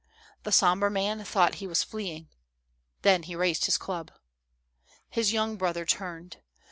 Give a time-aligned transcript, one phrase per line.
[0.41, 2.27] The sombre man thought he was fleeing.
[3.03, 4.09] Then, he raised his club.
[5.11, 6.37] "His young brother turned.